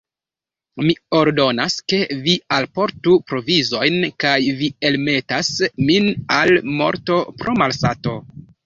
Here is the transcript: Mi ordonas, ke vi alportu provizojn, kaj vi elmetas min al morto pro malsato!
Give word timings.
Mi 0.85 0.95
ordonas, 1.17 1.75
ke 1.93 1.99
vi 2.23 2.33
alportu 2.57 3.15
provizojn, 3.33 4.01
kaj 4.25 4.35
vi 4.63 4.73
elmetas 4.91 5.55
min 5.93 6.13
al 6.41 6.59
morto 6.83 7.25
pro 7.45 7.61
malsato! 7.63 8.23